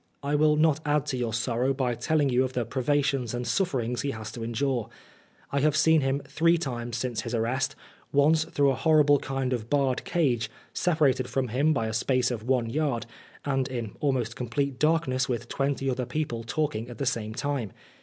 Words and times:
I 0.23 0.33
will 0.33 0.55
not 0.55 0.79
add 0.83 1.05
to 1.05 1.17
your 1.17 1.31
sorrow 1.31 1.75
by 1.75 1.93
telling 1.93 2.29
you 2.29 2.43
of 2.43 2.53
the 2.53 2.65
privations 2.65 3.35
and 3.35 3.45
sufferings 3.45 4.01
he 4.01 4.09
has 4.09 4.31
to 4.31 4.43
endure. 4.43 4.89
I 5.51 5.59
have 5.59 5.77
seen 5.77 6.01
him 6.01 6.23
three 6.25 6.57
times 6.57 6.97
since 6.97 7.21
his 7.21 7.35
arrest, 7.35 7.75
once 8.11 8.43
through 8.43 8.71
a 8.71 8.75
horrible 8.75 9.19
kind 9.19 9.53
of 9.53 9.69
barred 9.69 10.03
cage, 10.03 10.49
separated 10.73 11.29
from 11.29 11.49
him 11.49 11.71
by 11.71 11.85
a 11.85 11.93
space 11.93 12.31
of 12.31 12.41
one 12.41 12.67
yard, 12.67 13.05
and 13.45 13.67
in 13.67 13.91
almost 13.99 14.35
complete 14.35 14.79
darkness, 14.79 15.29
with 15.29 15.47
twenty 15.47 15.87
other 15.87 16.07
people 16.07 16.43
talking 16.43 16.89
at 16.89 16.97
the 16.97 17.05
same 17.05 17.35
time. 17.35 17.71